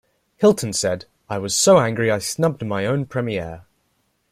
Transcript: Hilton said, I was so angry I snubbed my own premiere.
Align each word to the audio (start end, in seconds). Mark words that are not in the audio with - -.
Hilton 0.37 0.73
said, 0.73 1.05
I 1.29 1.37
was 1.37 1.53
so 1.55 1.77
angry 1.77 2.09
I 2.09 2.17
snubbed 2.17 2.65
my 2.65 2.87
own 2.87 3.05
premiere. 3.05 3.65